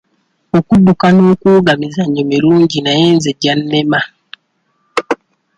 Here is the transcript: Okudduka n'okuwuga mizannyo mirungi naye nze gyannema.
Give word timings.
Okudduka 0.57 1.05
n'okuwuga 1.11 1.71
mizannyo 1.81 2.21
mirungi 2.31 2.77
naye 2.85 3.05
nze 3.15 3.31
gyannema. 3.41 4.01